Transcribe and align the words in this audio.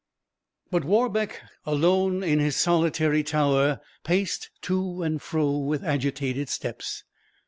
But 0.71 0.83
Warbeck, 0.83 1.39
alone 1.63 2.23
in 2.23 2.39
his 2.39 2.55
solitary 2.55 3.21
tower, 3.21 3.81
paced 4.03 4.49
to 4.63 5.03
and 5.03 5.21
fro 5.21 5.59
with 5.59 5.83
agitated 5.83 6.49
steps. 6.49 7.03